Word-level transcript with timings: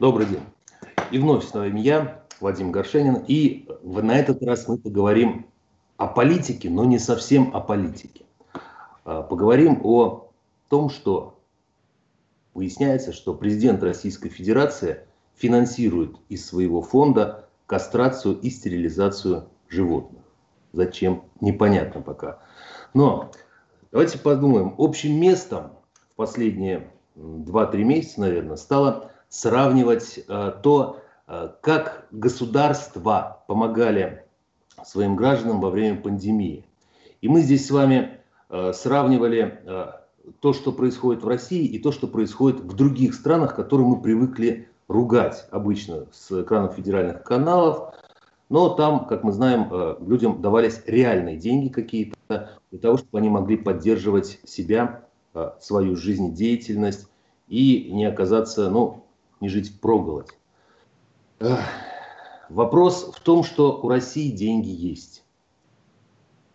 Добрый 0.00 0.26
день. 0.26 0.42
И 1.12 1.18
вновь 1.18 1.46
с 1.46 1.54
вами 1.54 1.78
я, 1.78 2.24
Вадим 2.40 2.72
Горшенин. 2.72 3.24
И 3.28 3.68
на 3.84 4.18
этот 4.18 4.42
раз 4.42 4.66
мы 4.66 4.76
поговорим 4.76 5.46
о 5.98 6.08
политике, 6.08 6.68
но 6.68 6.84
не 6.84 6.98
совсем 6.98 7.54
о 7.54 7.60
политике. 7.60 8.24
А, 9.04 9.22
поговорим 9.22 9.80
о 9.84 10.30
том, 10.68 10.90
что 10.90 11.38
выясняется, 12.54 13.12
что 13.12 13.34
президент 13.34 13.84
Российской 13.84 14.30
Федерации 14.30 14.98
финансирует 15.36 16.16
из 16.28 16.44
своего 16.44 16.82
фонда 16.82 17.48
кастрацию 17.66 18.36
и 18.40 18.50
стерилизацию 18.50 19.48
животных. 19.68 20.24
Зачем? 20.72 21.22
Непонятно 21.40 22.00
пока. 22.00 22.40
Но 22.94 23.30
давайте 23.92 24.18
подумаем. 24.18 24.74
Общим 24.76 25.20
местом 25.20 25.70
в 26.10 26.16
последние 26.16 26.90
2-3 27.14 27.76
месяца, 27.84 28.20
наверное, 28.22 28.56
стало 28.56 29.12
сравнивать 29.34 30.20
э, 30.28 30.52
то, 30.62 31.00
э, 31.26 31.48
как 31.60 32.06
государства 32.12 33.42
помогали 33.48 34.24
своим 34.84 35.16
гражданам 35.16 35.60
во 35.60 35.70
время 35.70 36.00
пандемии. 36.00 36.64
И 37.20 37.26
мы 37.26 37.40
здесь 37.40 37.66
с 37.66 37.70
вами 37.72 38.20
э, 38.48 38.72
сравнивали 38.72 39.60
то, 40.40 40.52
что 40.52 40.72
происходит 40.72 41.24
в 41.24 41.28
России, 41.28 41.66
и 41.66 41.78
то, 41.80 41.90
что 41.90 42.06
происходит 42.06 42.60
в 42.60 42.74
других 42.76 43.12
странах, 43.14 43.56
которые 43.56 43.88
мы 43.88 44.00
привыкли 44.00 44.68
ругать 44.86 45.46
обычно 45.50 46.06
с 46.12 46.42
экранов 46.42 46.74
федеральных 46.76 47.24
каналов. 47.24 47.92
Но 48.48 48.70
там, 48.70 49.06
как 49.06 49.24
мы 49.24 49.32
знаем, 49.32 49.68
людям 50.06 50.40
давались 50.40 50.80
реальные 50.86 51.36
деньги 51.36 51.68
какие-то 51.68 52.58
для 52.70 52.78
того, 52.80 52.96
чтобы 52.98 53.18
они 53.18 53.28
могли 53.28 53.56
поддерживать 53.56 54.38
себя, 54.44 55.02
свою 55.60 55.96
жизнедеятельность 55.96 57.08
и 57.48 57.90
не 57.92 58.06
оказаться, 58.06 58.70
ну, 58.70 59.03
не 59.44 59.50
жить 59.50 59.78
проголодь. 59.78 60.30
Вопрос 62.48 63.12
в 63.14 63.20
том, 63.20 63.44
что 63.44 63.78
у 63.82 63.88
России 63.88 64.30
деньги 64.30 64.70
есть. 64.70 65.22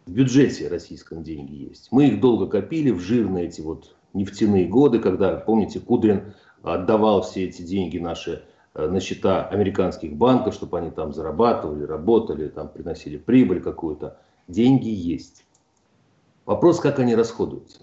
В 0.08 0.11
бюджете 0.11 0.67
российском 0.67 1.23
деньги 1.23 1.53
есть. 1.53 1.89
Мы 1.91 2.08
их 2.08 2.19
долго 2.19 2.47
копили 2.47 2.89
в 2.89 2.99
жирные 2.99 3.45
эти 3.45 3.61
вот 3.61 3.95
нефтяные 4.14 4.67
годы, 4.67 4.97
когда, 4.99 5.36
помните, 5.36 5.80
Кудрин 5.80 6.33
отдавал 6.64 7.22
все 7.22 7.45
эти 7.45 7.61
деньги 7.61 7.99
наши 7.99 8.44
э, 8.73 8.88
на 8.88 8.99
счета 8.99 9.47
американских 9.47 10.16
банков, 10.16 10.55
чтобы 10.55 10.80
они 10.80 10.89
там 10.89 11.14
зарабатывали, 11.14 11.83
работали, 11.83 12.47
там 12.47 12.69
приносили 12.69 13.17
прибыль 13.17 13.61
какую-то. 13.61 14.17
Деньги 14.47 14.89
есть. 14.89 15.45
Вопрос, 16.45 16.80
как 16.80 16.97
они 16.97 17.14
расходуются. 17.14 17.81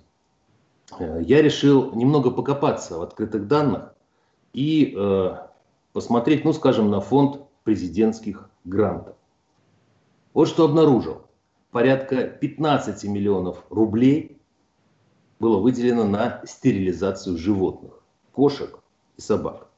Э, 0.98 1.20
я 1.22 1.42
решил 1.42 1.94
немного 1.94 2.32
покопаться 2.32 2.98
в 2.98 3.02
открытых 3.02 3.46
данных 3.46 3.95
и 4.56 4.94
э, 4.96 5.36
посмотреть, 5.92 6.44
ну 6.44 6.52
скажем, 6.54 6.90
на 6.90 7.00
фонд 7.00 7.42
президентских 7.62 8.48
грантов. 8.64 9.14
Вот 10.32 10.48
что 10.48 10.64
обнаружил. 10.64 11.26
Порядка 11.70 12.24
15 12.24 13.04
миллионов 13.04 13.64
рублей 13.68 14.40
было 15.38 15.58
выделено 15.58 16.04
на 16.04 16.42
стерилизацию 16.46 17.36
животных, 17.36 18.02
кошек 18.32 18.78
и 19.18 19.20
собак, 19.20 19.68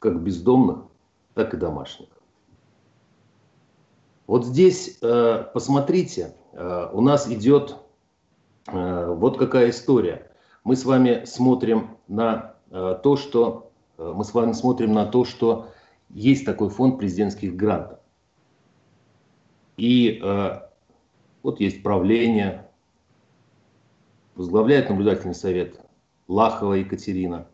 как 0.00 0.22
бездомных, 0.22 0.84
так 1.32 1.54
и 1.54 1.56
домашних. 1.56 2.08
Вот 4.26 4.44
здесь, 4.44 4.98
э, 5.00 5.44
посмотрите, 5.54 6.34
э, 6.52 6.90
у 6.92 7.00
нас 7.00 7.26
идет 7.30 7.76
э, 8.66 9.14
вот 9.14 9.38
какая 9.38 9.70
история. 9.70 10.30
Мы 10.62 10.76
с 10.76 10.84
вами 10.84 11.24
смотрим 11.24 11.96
на 12.06 12.54
то, 12.68 13.16
что 13.16 13.65
Э, 13.65 13.65
мы 13.98 14.24
с 14.24 14.34
вами 14.34 14.52
смотрим 14.52 14.92
на 14.92 15.06
то, 15.06 15.24
что 15.24 15.68
есть 16.10 16.44
такой 16.44 16.68
фонд 16.68 16.98
президентских 16.98 17.56
грантов. 17.56 17.98
И 19.76 20.20
э, 20.22 20.60
вот 21.42 21.60
есть 21.60 21.82
правление, 21.82 22.68
возглавляет 24.34 24.88
наблюдательный 24.88 25.34
совет 25.34 25.80
Лахова 26.28 26.74
Екатерина. 26.74 27.48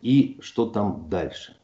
И 0.00 0.38
что 0.40 0.66
там 0.66 1.08
дальше? 1.08 1.56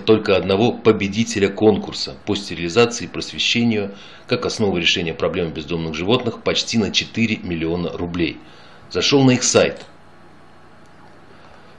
Только 0.00 0.38
одного 0.38 0.72
победителя 0.72 1.50
конкурса 1.50 2.16
по 2.24 2.34
стерилизации 2.34 3.04
и 3.04 3.08
просвещению 3.08 3.94
как 4.26 4.46
основа 4.46 4.78
решения 4.78 5.12
проблемы 5.12 5.50
бездомных 5.50 5.94
животных 5.94 6.42
почти 6.42 6.78
на 6.78 6.90
4 6.90 7.40
миллиона 7.42 7.90
рублей. 7.92 8.38
Зашел 8.90 9.22
на 9.22 9.32
их 9.32 9.42
сайт. 9.42 9.84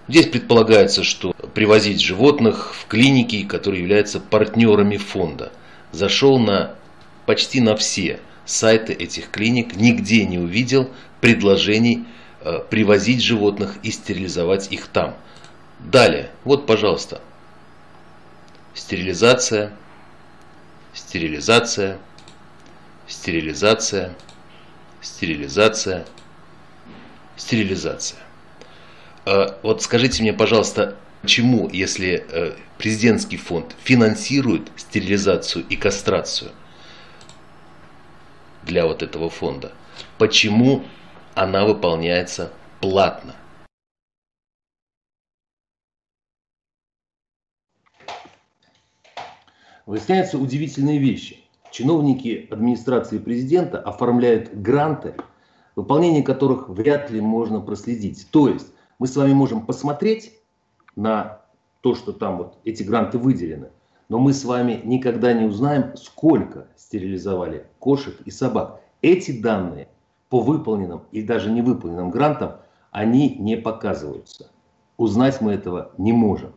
Здесь 0.07 0.28
предполагается, 0.28 1.03
что 1.03 1.34
привозить 1.56 2.02
животных 2.02 2.75
в 2.75 2.85
клиники, 2.85 3.44
которые 3.44 3.81
являются 3.81 4.19
партнерами 4.19 4.97
фонда. 4.97 5.52
Зашел 5.91 6.38
на 6.38 6.75
почти 7.25 7.62
на 7.62 7.75
все 7.75 8.19
сайты 8.46 8.94
этих 8.94 9.31
клиник, 9.31 9.75
нигде 9.75 10.23
не 10.25 10.38
увидел 10.38 10.91
предложений 11.19 12.06
э, 12.41 12.59
привозить 12.69 13.23
животных 13.23 13.78
и 13.81 13.90
стерилизовать 13.90 14.72
их 14.72 14.85
там. 14.85 15.16
Далее, 15.79 16.29
вот, 16.44 16.68
пожалуйста, 16.68 17.19
стерилизация, 18.73 19.73
стерилизация, 20.94 21.97
стерилизация, 23.07 24.16
стерилизация, 25.01 26.06
стерилизация. 27.35 28.19
А, 29.25 29.59
вот 29.63 29.81
скажите 29.81 30.22
мне, 30.23 30.34
пожалуйста, 30.34 30.97
почему, 31.22 31.69
если 31.69 32.25
э, 32.29 32.53
президентский 32.78 33.38
фонд 33.38 33.75
финансирует 33.84 34.69
стерилизацию 34.75 35.66
и 35.67 35.75
кастрацию 35.75 36.51
для 38.63 38.85
вот 38.85 39.03
этого 39.03 39.29
фонда, 39.29 39.72
почему 40.17 40.84
она 41.35 41.66
выполняется 41.66 42.51
платно? 42.81 43.35
Выясняются 49.85 50.38
удивительные 50.38 50.99
вещи. 50.99 51.39
Чиновники 51.71 52.47
администрации 52.51 53.17
президента 53.17 53.79
оформляют 53.79 54.53
гранты, 54.53 55.16
выполнение 55.75 56.23
которых 56.23 56.69
вряд 56.69 57.09
ли 57.09 57.19
можно 57.19 57.59
проследить. 57.59 58.27
То 58.31 58.47
есть 58.47 58.67
мы 58.99 59.07
с 59.07 59.16
вами 59.16 59.33
можем 59.33 59.66
посмотреть 59.66 60.33
на 60.95 61.41
то, 61.81 61.95
что 61.95 62.13
там 62.13 62.38
вот 62.38 62.57
эти 62.63 62.83
гранты 62.83 63.17
выделены, 63.17 63.69
но 64.07 64.19
мы 64.19 64.33
с 64.33 64.45
вами 64.45 64.81
никогда 64.83 65.33
не 65.33 65.45
узнаем, 65.45 65.97
сколько 65.97 66.67
стерилизовали 66.77 67.66
кошек 67.79 68.16
и 68.25 68.31
собак. 68.31 68.81
Эти 69.01 69.41
данные 69.41 69.88
по 70.29 70.39
выполненным 70.39 71.03
и 71.11 71.22
даже 71.22 71.51
не 71.51 71.61
выполненным 71.61 72.09
грантам, 72.09 72.57
они 72.91 73.35
не 73.35 73.57
показываются. 73.57 74.51
Узнать 74.97 75.41
мы 75.41 75.53
этого 75.53 75.91
не 75.97 76.13
можем. 76.13 76.53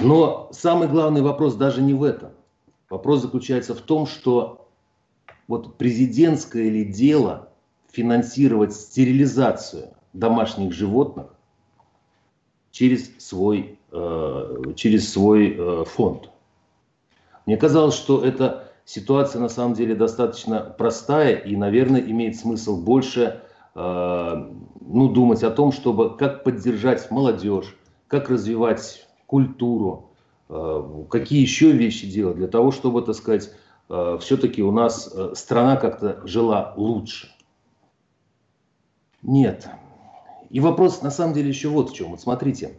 Но 0.00 0.48
самый 0.52 0.88
главный 0.88 1.22
вопрос 1.22 1.54
даже 1.54 1.82
не 1.82 1.94
в 1.94 2.02
этом. 2.02 2.30
Вопрос 2.90 3.22
заключается 3.22 3.74
в 3.74 3.80
том, 3.80 4.06
что 4.06 4.68
вот 5.48 5.76
президентское 5.76 6.68
ли 6.68 6.84
дело 6.84 7.48
финансировать 7.92 8.74
стерилизацию 8.74 9.88
домашних 10.12 10.72
животных 10.72 11.26
через 12.70 13.16
свой, 13.18 13.78
э, 13.92 14.62
через 14.74 15.12
свой 15.12 15.56
э, 15.56 15.84
фонд. 15.86 16.30
Мне 17.46 17.56
казалось, 17.56 17.94
что 17.94 18.24
эта 18.24 18.72
ситуация 18.84 19.40
на 19.40 19.48
самом 19.48 19.74
деле 19.74 19.94
достаточно 19.94 20.60
простая 20.60 21.36
и, 21.36 21.56
наверное, 21.56 22.00
имеет 22.00 22.36
смысл 22.36 22.82
больше 22.82 23.42
э, 23.74 24.50
ну, 24.80 25.08
думать 25.08 25.42
о 25.44 25.50
том, 25.50 25.72
чтобы 25.72 26.16
как 26.16 26.42
поддержать 26.42 27.10
молодежь, 27.10 27.76
как 28.08 28.28
развивать 28.28 29.06
культуру, 29.34 30.10
э, 30.48 31.04
какие 31.10 31.40
еще 31.40 31.72
вещи 31.72 32.06
делать 32.08 32.36
для 32.36 32.46
того, 32.46 32.70
чтобы, 32.70 33.02
так 33.02 33.16
сказать, 33.16 33.50
э, 33.88 34.18
все-таки 34.20 34.62
у 34.62 34.70
нас 34.70 35.10
э, 35.12 35.32
страна 35.34 35.74
как-то 35.74 36.20
жила 36.24 36.72
лучше. 36.76 37.32
Нет. 39.22 39.68
И 40.50 40.60
вопрос 40.60 41.02
на 41.02 41.10
самом 41.10 41.34
деле 41.34 41.48
еще 41.48 41.68
вот 41.68 41.90
в 41.90 41.94
чем. 41.94 42.12
Вот 42.12 42.20
смотрите, 42.20 42.78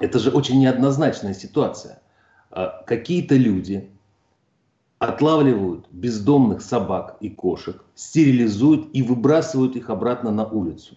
это 0.00 0.18
же 0.18 0.30
очень 0.30 0.58
неоднозначная 0.58 1.34
ситуация. 1.34 2.02
Какие-то 2.84 3.36
люди 3.36 3.88
отлавливают 4.98 5.86
бездомных 5.92 6.60
собак 6.60 7.18
и 7.20 7.30
кошек, 7.30 7.84
стерилизуют 7.94 8.88
и 8.92 9.02
выбрасывают 9.04 9.76
их 9.76 9.90
обратно 9.90 10.32
на 10.32 10.44
улицу. 10.44 10.96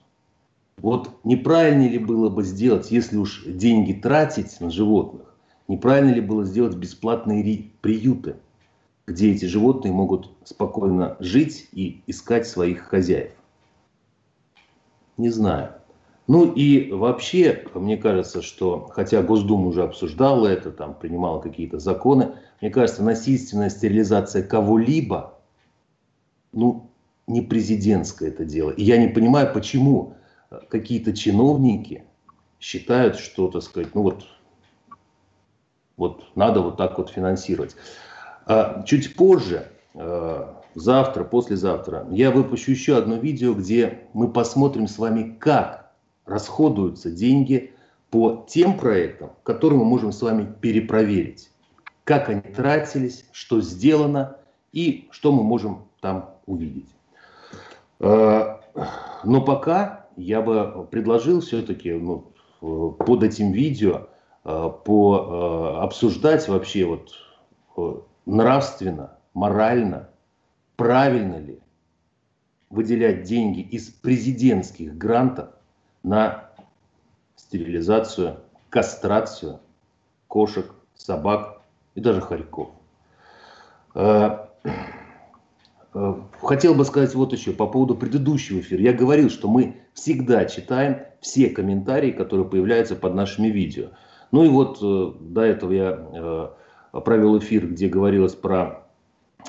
Вот 0.78 1.12
неправильно 1.24 1.88
ли 1.88 2.00
было 2.00 2.30
бы 2.30 2.44
сделать, 2.44 2.92
если 2.92 3.18
уж 3.18 3.44
деньги 3.46 3.94
тратить 3.94 4.60
на 4.60 4.72
животных, 4.72 5.36
неправильно 5.68 6.12
ли 6.12 6.22
было 6.22 6.44
сделать 6.44 6.76
бесплатные 6.76 7.72
приюты, 7.82 8.36
где 9.06 9.32
эти 9.32 9.46
животные 9.46 9.94
могут 9.94 10.32
спокойно 10.44 11.18
жить 11.20 11.68
и 11.72 12.02
искать 12.08 12.48
своих 12.48 12.82
хозяев? 12.84 13.32
Не 15.18 15.30
знаю. 15.30 15.74
Ну 16.28 16.52
и 16.52 16.92
вообще, 16.92 17.66
мне 17.76 17.98
кажется, 17.98 18.42
что, 18.42 18.88
хотя 18.92 19.22
Госдума 19.22 19.68
уже 19.68 19.84
обсуждала 19.84 20.48
это, 20.48 20.72
там 20.72 20.94
принимала 20.94 21.42
какие-то 21.42 21.78
законы, 21.80 22.36
мне 22.62 22.70
кажется, 22.70 23.04
насильственная 23.04 23.70
стерилизация 23.70 24.44
кого-либо, 24.44 25.38
ну, 26.54 26.90
не 27.28 27.42
президентское 27.42 28.30
это 28.30 28.46
дело. 28.46 28.72
И 28.72 28.84
я 28.84 28.98
не 28.98 29.08
понимаю, 29.08 29.54
почему 29.54 30.16
какие-то 30.70 31.16
чиновники 31.16 32.04
считают, 32.60 33.18
что, 33.18 33.48
так 33.48 33.64
сказать, 33.64 33.96
ну 33.96 34.04
вот, 34.04 34.26
вот 35.98 36.24
надо 36.36 36.62
вот 36.62 36.78
так 36.78 36.98
вот 36.98 37.10
финансировать. 37.10 37.76
А 38.46 38.84
чуть 38.84 39.16
позже, 39.16 39.72
э, 39.94 40.48
завтра, 40.76 41.24
послезавтра, 41.24 42.08
я 42.12 42.32
выпущу 42.32 42.72
еще 42.72 42.98
одно 42.98 43.16
видео, 43.16 43.54
где 43.54 44.02
мы 44.14 44.32
посмотрим 44.32 44.88
с 44.88 44.98
вами, 44.98 45.36
как 45.40 45.92
расходуются 46.26 47.10
деньги 47.12 47.74
по 48.10 48.46
тем 48.48 48.78
проектам, 48.78 49.32
которые 49.44 49.80
мы 49.80 49.86
можем 49.86 50.12
с 50.12 50.22
вами 50.22 50.54
перепроверить. 50.60 51.50
Как 52.04 52.30
они 52.30 52.42
тратились, 52.42 53.26
что 53.32 53.62
сделано 53.62 54.36
и 54.74 55.08
что 55.12 55.32
мы 55.32 55.44
можем 55.44 55.86
там 56.02 56.32
увидеть. 56.46 56.90
Э, 58.00 58.58
но 59.24 59.42
пока 59.42 60.01
я 60.16 60.42
бы 60.42 60.88
предложил 60.90 61.42
все-таки 61.42 61.92
ну, 61.94 62.32
под 62.60 63.24
этим 63.24 63.52
видео 63.52 64.08
э, 64.44 64.70
по, 64.86 65.78
э, 65.80 65.84
обсуждать 65.84 66.48
вообще 66.48 66.86
вот 66.86 67.12
э, 67.78 68.02
нравственно, 68.26 69.18
морально, 69.34 70.10
правильно 70.76 71.38
ли 71.38 71.60
выделять 72.70 73.24
деньги 73.24 73.62
из 73.62 73.90
президентских 73.90 74.98
грантов 74.98 75.50
на 76.04 76.50
стерилизацию, 77.36 78.38
кастрацию 78.70 79.60
кошек, 80.28 80.74
собак 80.96 81.62
и 81.96 82.02
даже 82.02 82.22
хорьков. 82.22 82.70
Э, 85.94 86.16
хотел 86.42 86.74
бы 86.74 86.86
сказать 86.86 87.14
вот 87.16 87.34
еще 87.34 87.52
по 87.52 87.68
поводу 87.68 87.96
предыдущего 87.96 88.60
эфира. 88.60 88.82
Я 88.82 88.94
говорил, 88.94 89.30
что 89.30 89.48
мы 89.48 89.82
всегда 89.94 90.46
читаем 90.46 91.02
все 91.20 91.50
комментарии, 91.50 92.12
которые 92.12 92.48
появляются 92.48 92.96
под 92.96 93.14
нашими 93.16 93.48
видео. 93.48 93.90
Ну 94.32 94.44
и 94.44 94.50
вот 94.50 94.80
э, 94.82 95.12
до 95.20 95.42
этого 95.42 95.72
я 95.72 96.00
э, 96.94 97.00
провел 97.02 97.38
эфир, 97.40 97.68
где 97.68 97.88
говорилось 97.88 98.36
про, 98.36 98.84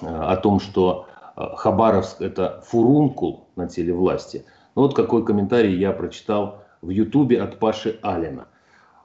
о 0.01 0.37
том, 0.37 0.61
что 0.61 1.07
Хабаровск 1.35 2.21
это 2.21 2.63
фурункул 2.67 3.49
на 3.57 3.69
теле 3.69 3.95
власти. 3.95 4.45
Ну 4.75 4.83
вот 4.83 4.95
какой 4.95 5.25
комментарий 5.25 5.77
я 5.77 5.93
прочитал 5.93 6.63
в 6.83 6.91
Ютубе 6.91 7.41
от 7.41 7.59
Паши 7.59 7.99
Алина. 8.03 8.47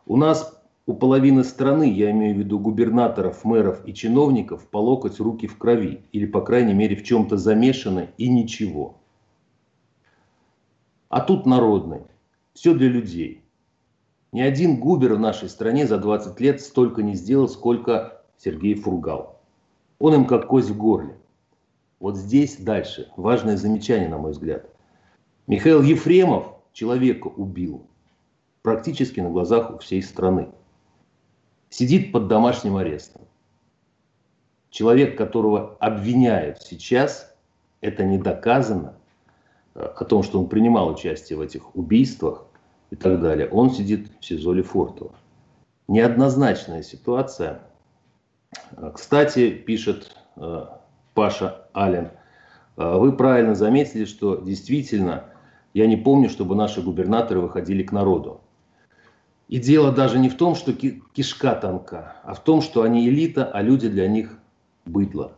У 0.06 0.18
нас 0.18 0.57
у 0.88 0.94
половины 0.94 1.44
страны, 1.44 1.92
я 1.92 2.12
имею 2.12 2.34
в 2.34 2.40
виду 2.40 2.60
губернаторов, 2.60 3.44
мэров 3.44 3.86
и 3.86 3.94
чиновников, 3.94 4.66
по 4.70 4.78
локоть 4.78 5.20
руки 5.20 5.46
в 5.46 5.58
крови. 5.58 6.06
Или, 6.14 6.26
по 6.26 6.40
крайней 6.40 6.74
мере, 6.74 6.96
в 6.96 7.04
чем-то 7.04 7.36
замешаны 7.36 8.10
и 8.18 8.30
ничего. 8.30 8.98
А 11.10 11.20
тут 11.20 11.46
народный. 11.46 12.04
Все 12.54 12.74
для 12.74 12.88
людей. 12.88 13.44
Ни 14.32 14.40
один 14.40 14.80
губер 14.80 15.16
в 15.16 15.20
нашей 15.20 15.50
стране 15.50 15.86
за 15.86 15.98
20 15.98 16.40
лет 16.40 16.62
столько 16.62 17.04
не 17.04 17.16
сделал, 17.16 17.50
сколько 17.50 18.24
Сергей 18.38 18.76
Фургал. 18.76 19.42
Он 20.00 20.14
им 20.14 20.26
как 20.26 20.48
кость 20.48 20.70
в 20.70 20.78
горле. 20.78 21.18
Вот 22.00 22.16
здесь 22.16 22.56
дальше 22.58 23.12
важное 23.18 23.58
замечание, 23.58 24.08
на 24.08 24.20
мой 24.20 24.32
взгляд. 24.32 24.70
Михаил 25.48 25.82
Ефремов 25.82 26.54
человека 26.72 27.28
убил 27.28 27.88
практически 28.62 29.20
на 29.20 29.30
глазах 29.30 29.74
у 29.74 29.80
всей 29.80 30.02
страны 30.02 30.50
сидит 31.70 32.12
под 32.12 32.28
домашним 32.28 32.78
арестом. 32.78 33.22
Человек, 34.70 35.18
которого 35.18 35.78
обвиняют 35.80 36.62
сейчас, 36.62 37.36
это 37.82 38.04
не 38.04 38.18
доказано, 38.18 38.96
э, 39.76 39.82
о 39.82 40.06
том, 40.06 40.24
что 40.24 40.40
он 40.40 40.48
принимал 40.48 40.90
участие 40.90 41.38
в 41.38 41.42
этих 41.42 41.76
убийствах 41.76 42.46
и 42.92 42.96
так 42.96 43.22
далее, 43.22 43.48
он 43.50 43.72
сидит 43.72 44.10
в 44.20 44.26
СИЗО 44.26 44.54
Лефортово. 44.54 45.16
Неоднозначная 45.88 46.84
ситуация. 46.84 47.62
Э, 48.72 48.92
кстати, 48.94 49.52
пишет 49.52 50.16
э, 50.36 50.66
Паша 51.14 51.68
Ален, 51.76 52.12
вы 52.76 53.12
правильно 53.18 53.56
заметили, 53.56 54.06
что 54.06 54.36
действительно 54.36 55.24
я 55.74 55.88
не 55.88 55.98
помню, 55.98 56.30
чтобы 56.30 56.56
наши 56.56 56.80
губернаторы 56.80 57.40
выходили 57.40 57.82
к 57.82 57.92
народу. 57.92 58.42
И 59.48 59.60
дело 59.60 59.92
даже 59.92 60.20
не 60.20 60.30
в 60.30 60.36
том, 60.36 60.56
что 60.56 60.74
кишка 60.74 61.56
тонка, 61.56 62.18
а 62.24 62.34
в 62.34 62.44
том, 62.44 62.62
что 62.62 62.82
они 62.82 63.08
элита, 63.08 63.46
а 63.46 63.62
люди 63.62 63.88
для 63.88 64.08
них 64.08 64.38
быдло. 64.86 65.34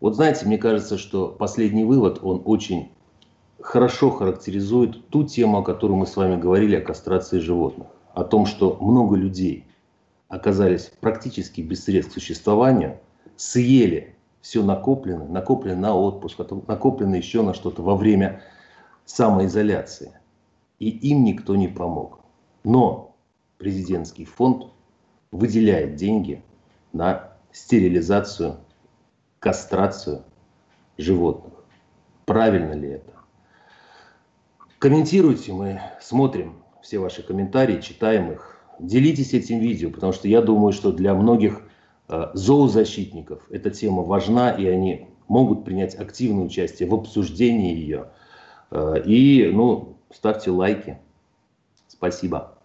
Вот 0.00 0.14
знаете, 0.14 0.46
мне 0.46 0.58
кажется, 0.58 0.96
что 0.96 1.28
последний 1.28 1.84
вывод, 1.84 2.20
он 2.22 2.42
очень 2.44 2.90
хорошо 3.60 4.10
характеризует 4.10 5.08
ту 5.08 5.24
тему, 5.24 5.58
о 5.58 5.62
которой 5.62 5.92
мы 5.92 6.06
с 6.06 6.16
вами 6.16 6.40
говорили, 6.40 6.76
о 6.76 6.80
кастрации 6.80 7.40
животных. 7.40 7.88
О 8.14 8.24
том, 8.24 8.46
что 8.46 8.78
много 8.80 9.16
людей 9.16 9.66
оказались 10.28 10.92
практически 11.00 11.60
без 11.60 11.84
средств 11.84 12.12
к 12.12 12.14
существованию, 12.14 12.98
съели 13.36 14.14
все 14.40 14.62
накопленное, 14.62 15.28
накопленное 15.28 15.80
на 15.80 15.94
отпуск, 15.94 16.38
накопленное 16.66 17.18
еще 17.18 17.42
на 17.42 17.54
что-то 17.54 17.82
во 17.82 17.96
время 17.96 18.42
самоизоляции. 19.04 20.12
И 20.78 20.88
им 20.88 21.24
никто 21.24 21.56
не 21.56 21.68
помог. 21.68 22.20
Но 22.64 23.14
президентский 23.58 24.24
фонд 24.24 24.66
выделяет 25.30 25.96
деньги 25.96 26.42
на 26.92 27.32
стерилизацию, 27.52 28.56
кастрацию 29.38 30.22
животных. 30.98 31.52
Правильно 32.26 32.72
ли 32.72 32.90
это? 32.90 33.12
Комментируйте, 34.78 35.52
мы 35.52 35.80
смотрим 36.00 36.62
все 36.82 36.98
ваши 36.98 37.22
комментарии, 37.22 37.80
читаем 37.80 38.32
их. 38.32 38.56
Делитесь 38.78 39.34
этим 39.34 39.58
видео, 39.58 39.90
потому 39.90 40.12
что 40.12 40.26
я 40.26 40.40
думаю, 40.40 40.72
что 40.72 40.90
для 40.90 41.14
многих 41.14 41.62
э, 42.08 42.30
зоозащитников 42.32 43.42
эта 43.50 43.70
тема 43.70 44.02
важна, 44.02 44.50
и 44.50 44.66
они 44.66 45.08
могут 45.28 45.64
принять 45.64 45.94
активное 45.94 46.44
участие 46.44 46.88
в 46.88 46.94
обсуждении 46.94 47.74
ее. 47.74 48.08
Э, 48.70 49.02
и, 49.04 49.50
ну, 49.52 49.98
ставьте 50.10 50.50
лайки. 50.50 50.98
Спасибо. 51.88 52.59